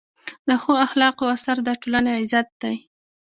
د 0.47 0.49
ښو 0.61 0.71
اخلاقو 0.85 1.25
اثر 1.35 1.57
د 1.63 1.69
ټولنې 1.81 2.11
عزت 2.19 2.47
دی. 2.61 2.75